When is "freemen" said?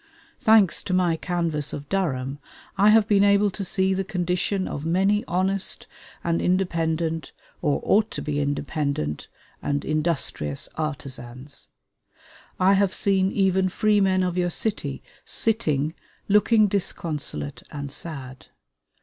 13.69-14.23